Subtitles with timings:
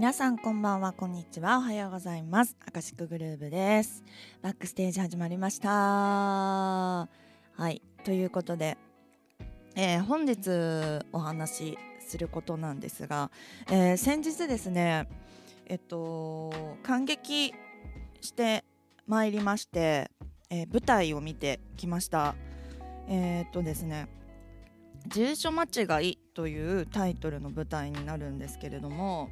[0.00, 0.94] 皆さんこんばんは。
[0.94, 1.58] こんにちは。
[1.58, 2.56] おはようございます。
[2.66, 4.02] アカシックグルーブです。
[4.40, 5.68] バックステージ始まりました。
[5.68, 7.06] は
[7.68, 7.82] い。
[8.02, 8.78] ということで、
[9.76, 13.30] えー、本日お話しすることなんですが、
[13.70, 15.06] えー、先日ですね
[15.66, 16.50] えっと
[16.82, 17.52] 感激
[18.22, 18.64] して
[19.06, 20.10] まいりまして、
[20.48, 22.34] えー、舞台を見てきました。
[23.06, 24.08] えっとですね
[25.08, 29.28] 住所間違いというタイトルの舞台になるんですけれども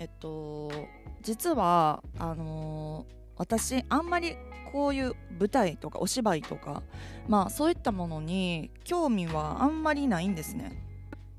[0.00, 0.72] えっと
[1.20, 4.34] 実はあのー、私あんまり
[4.72, 6.82] こういう舞台とかお芝居とか
[7.28, 10.72] まあそういったものに興味はあんまりないんですね。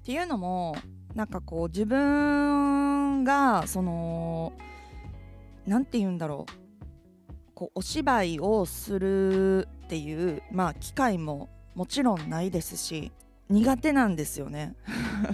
[0.02, 0.76] っていうのも
[1.16, 4.54] なんかこう自分がその
[5.66, 13.12] 何て言うんだろうこうお芝居をするっていうまあ機会ももちろんないですし
[13.52, 14.76] 苦手なんですよね。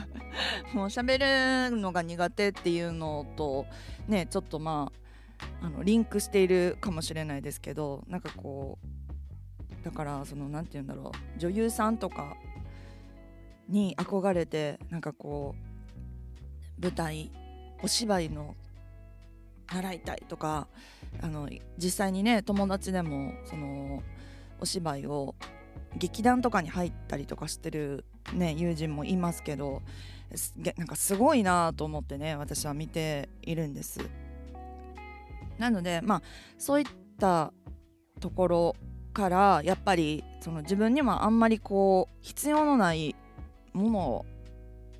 [0.73, 3.65] もう喋るのが苦手っていうのと
[4.07, 4.91] ねちょっとま
[5.61, 12.35] ああのリンクしているかもしれないですけどなんかこうだからその何て言うんだろう女優さんとか
[13.69, 15.55] に憧れてなんかこ
[16.79, 17.31] う舞台
[17.83, 18.55] お芝居の
[19.71, 20.67] 習いたいとか
[21.21, 24.01] あの実際にね友達でもその
[24.59, 25.35] お芝居を
[25.97, 29.81] 劇団とかに入ったりとかしてる、ね、友人もいますけど
[30.75, 34.01] なんかすごいなと思ってね私は見ているんです。
[35.57, 36.21] なのでまあ
[36.57, 36.85] そういっ
[37.19, 37.51] た
[38.19, 38.75] ところ
[39.13, 43.15] からやっぱりその自分にはあんまりこう必要のない
[43.73, 44.25] もの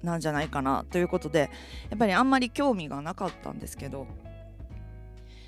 [0.04, 1.52] なんじゃないかなということで
[1.90, 4.08] やっぱりあんまり興味がなかったんですけど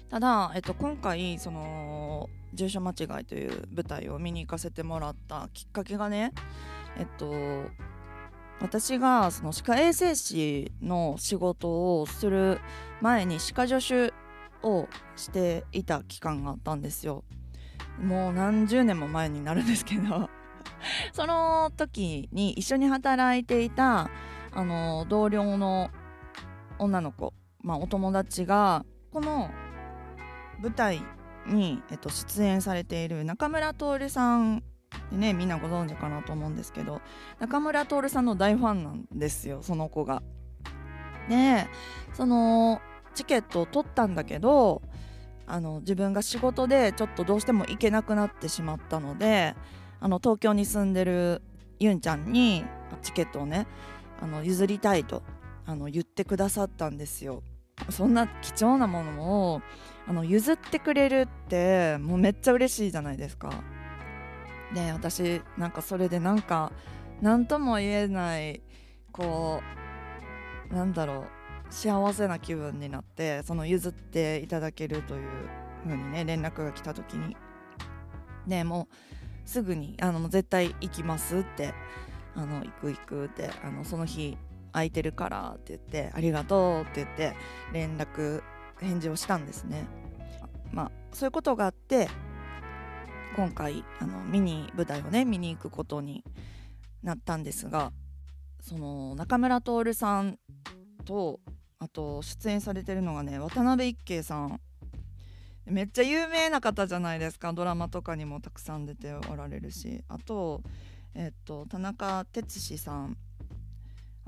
[0.10, 6.34] ただ、えっと、今回その「住所間違い」という舞台を見に行かせてもらったきっかけがね
[6.98, 7.32] えっと
[8.62, 12.60] 私がその歯科衛生士の仕事をする
[13.02, 14.14] 前に歯科助手
[14.68, 17.24] をしていた期間があったんですよ。
[18.02, 20.30] もう何十年も前になるんですけど。
[21.14, 24.10] その時に一緒に働いていた
[24.52, 25.90] あの同僚の
[26.78, 29.50] 女の子、まあ、お友達がこの
[30.62, 31.02] 舞台
[31.48, 34.64] に、えっと、出演されている中村徹さん
[35.12, 37.02] でねみんなご存知かなと思うんですけど
[37.40, 40.22] 中村徹さんの大ファンなんですよその子が。
[41.30, 41.68] で
[42.14, 42.82] その
[43.14, 44.82] チケットを取ったんだけど
[45.46, 49.56] あの自分が仕事でちょっとどうしても行けなくなってしまったので
[50.00, 51.42] あの東京に住んでる
[51.80, 52.66] ユンちゃんに
[53.02, 53.68] チケットをね
[54.22, 55.24] あの譲りたいと
[55.66, 57.44] あの言ってくださったんですよ。
[57.92, 59.62] そんな貴重なものを
[60.08, 63.64] あの譲ってくれるってもうめっちゃ嬉しいじゃないですか。
[64.74, 66.72] で私なんかそれでなんか
[67.22, 68.62] 何とも言えない
[69.12, 69.62] こ
[70.72, 71.26] うなんだろ
[71.70, 75.30] う幸せな気分になってその譲っていただけるという
[75.84, 77.36] 風にね連絡が来た時に
[78.48, 81.74] でもうすぐにあの絶対行きますって
[82.36, 84.38] あの行く行くってあのその日
[84.72, 87.36] 空いてるからって言ってありがとうって言って
[87.74, 88.44] 連絡
[88.80, 89.88] 返事をしたんですね。
[90.72, 92.08] まあそういうことがあって
[93.36, 96.24] 今回あの見に舞台をね見に行くことに
[97.04, 97.92] なったんですが
[98.62, 100.38] その中村徹さん
[101.06, 101.40] と
[101.80, 104.60] あと出演されてるのがね渡辺一慶さん。
[105.66, 107.54] めっちゃ有名な方じゃないですか。
[107.54, 110.04] ドラマとかにもたくさん出ておられるし。
[110.08, 110.62] あと
[111.14, 113.18] えっと田中哲司さん。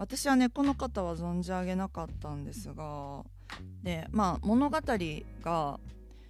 [0.02, 3.24] 私はねこの方は存じ上げなかったんですが
[3.84, 4.80] でまあ物語
[5.44, 5.80] が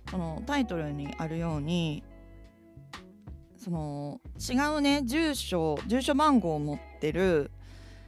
[0.10, 2.04] そのタイトルにあるように
[3.56, 7.50] その違うね住所住所番号を持ってる、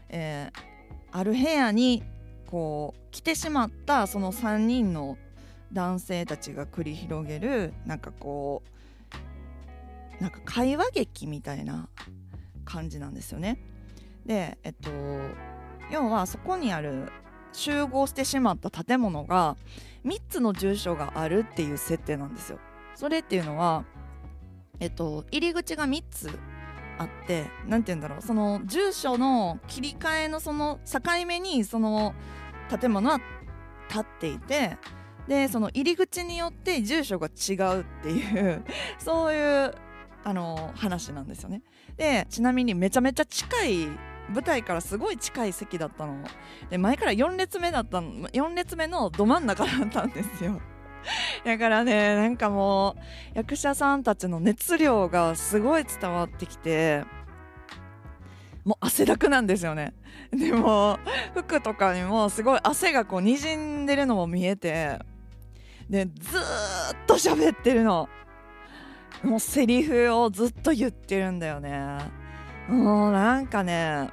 [0.09, 2.03] えー、ある部屋に
[2.47, 5.17] こう来てしまったその3人の
[5.71, 8.63] 男性たちが繰り広げるなんかこ
[10.19, 11.87] うなんか会話劇みたいな
[12.65, 13.72] 感じなんですよね。
[14.25, 14.89] でえっと
[15.91, 17.11] 要はそこにある
[17.51, 19.57] 集合してしまった建物が
[20.05, 22.59] 3つの住所があるっていう設定なんですよ。
[22.95, 23.85] それっていうのは、
[24.79, 26.29] えっと、入り口が3つ
[26.97, 32.13] あって何て言うんだろうその住所の切り替えのその境目にその
[32.69, 33.19] 建物は
[33.89, 34.77] 立っていて
[35.27, 38.63] でその入り口によって住所が違うっていう
[38.99, 39.73] そういう
[40.23, 41.61] あの話なんですよね。
[41.97, 43.87] でちなみにめちゃめちゃ近い
[44.29, 46.23] 舞台からすごい近い席だったの。
[46.69, 50.61] で前から4列目だったの4列目のど真ん中だったんですよ。
[51.43, 52.95] だからねなんかも
[53.35, 57.03] う役者さんたちの熱量がすごい伝わってきて
[58.63, 59.93] もう汗だくなんですよね。
[60.31, 60.99] でも
[61.35, 64.99] 服とかにもすごい汗がこうにじんでるのも見えて
[65.89, 66.41] でずっ
[67.05, 68.07] と喋ってるの。
[69.23, 72.22] もうセリフをずっと言ってるんだよね。
[72.67, 74.09] もうなんかね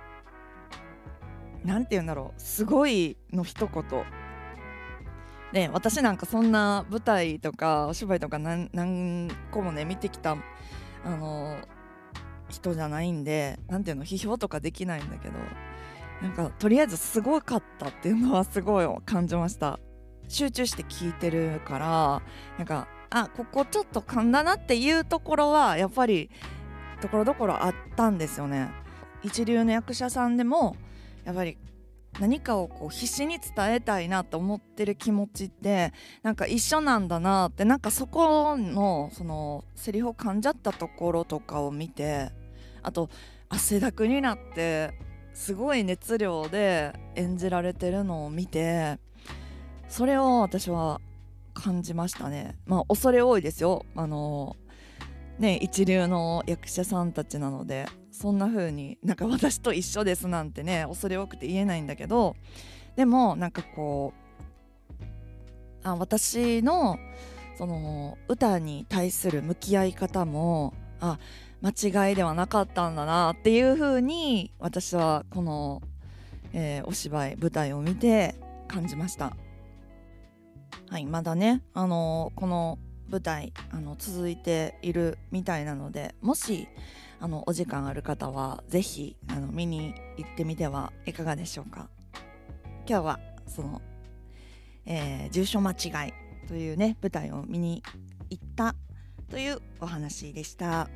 [1.65, 3.85] なんて言うんだろうすごいの一言。
[5.53, 10.37] で私なんかそんな舞台とかお芝居とか何何個もね見てきた
[11.05, 11.59] あの
[12.49, 15.35] 人じゃないんで何ていうの批評とかできないんだけど
[16.23, 19.79] なんかとりあえずすごかったっていうのはすごい感じました。
[20.29, 22.23] 集中して聞いてるから
[22.57, 26.31] なんかあここちょっと噛んだなっていうところはやっぱり
[27.01, 28.71] ところどころあったんですよね。
[29.23, 30.77] 一流の役者さんでも
[31.25, 31.59] やっぱり
[32.19, 35.93] 何かをこう必死に伝えたいなと思ってる気持ちって
[36.23, 42.31] なんか一緒なんだなってなんかそこのそのセリフを噛んじゃったところとかを見て
[42.83, 43.11] あと
[43.49, 44.93] 汗だくになって
[45.33, 48.99] すごい熱量で演じられてるのを見て
[49.89, 51.01] それを私は
[51.55, 52.57] 感じましたね。
[52.67, 53.85] まあ恐れ多いですよ。
[53.97, 54.57] あの
[55.41, 62.37] ね一流の役者さんたちなのでそんな風になんか私と一緒ですなんてね恐れ多くて言えないんだけど
[62.95, 65.05] でもなんかこう
[65.83, 66.99] あ私の
[67.57, 71.19] その歌に対する向き合い方もあ
[71.63, 75.83] 間違いではなかったんだなっていう風に私はこの、
[76.53, 78.35] えー、お芝居舞台を見て
[78.69, 79.37] 感じました。
[80.89, 82.79] はいまだねあのー、この
[83.11, 86.69] 舞台あの続いているみたいなのでもし
[87.21, 91.89] あのお時間ある方は是非あの見に行ってみてはいかがでしょうか
[92.89, 93.83] 今日はその、
[94.87, 96.15] えー、住所間違い
[96.49, 97.83] というね舞台を見に
[98.31, 98.75] 行った
[99.31, 100.89] というお話でした。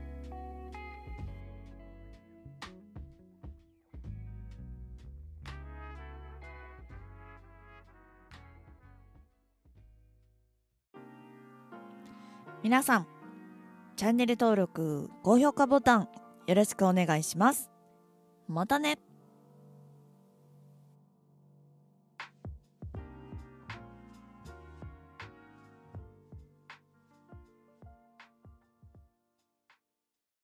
[12.64, 13.06] 皆さん
[13.94, 16.08] チャンネル登録高評価ボタン
[16.46, 17.70] よろしくお願いします。
[18.48, 18.96] またね。